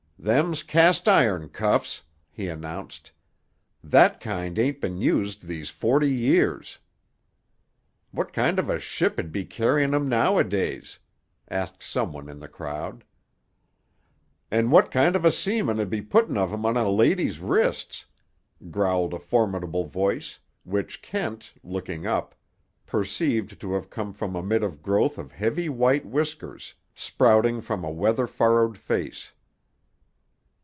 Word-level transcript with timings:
"Them's 0.23 0.61
cast 0.61 1.07
iron 1.09 1.49
cuffs," 1.49 2.03
he 2.29 2.47
announced. 2.47 3.11
"That 3.83 4.19
kind 4.19 4.59
ain't 4.59 4.79
been 4.79 5.01
used 5.01 5.47
these 5.47 5.71
forty 5.71 6.13
years." 6.13 6.77
"What 8.11 8.31
kind 8.31 8.59
of 8.59 8.69
a 8.69 8.77
ship 8.77 9.17
'ud 9.17 9.31
be 9.31 9.45
carryin' 9.45 9.95
'em 9.95 10.07
nowadays?" 10.07 10.99
asked 11.49 11.81
some 11.81 12.13
one 12.13 12.29
in 12.29 12.37
the 12.39 12.47
crowd. 12.47 13.03
"An' 14.51 14.69
what 14.69 14.91
kind 14.91 15.15
of 15.15 15.25
a 15.25 15.31
seaman'd 15.31 15.89
be 15.89 16.03
putting 16.03 16.37
of 16.37 16.53
'em 16.53 16.67
on 16.67 16.77
a 16.77 16.87
lady's 16.87 17.39
wrists?" 17.39 18.05
growled 18.69 19.15
a 19.15 19.19
formidable 19.19 19.85
voice, 19.85 20.37
which 20.63 21.01
Kent, 21.01 21.51
looking 21.63 22.05
up, 22.05 22.35
perceived 22.85 23.59
to 23.59 23.73
have 23.73 23.89
come 23.89 24.13
from 24.13 24.35
amid 24.35 24.63
a 24.63 24.69
growth 24.69 25.17
of 25.17 25.31
heavy 25.31 25.67
white 25.67 26.05
whiskers, 26.05 26.75
sprouting 26.93 27.59
from 27.59 27.83
a 27.83 27.89
weather 27.89 28.27
furrowed 28.27 28.77
face. 28.77 29.33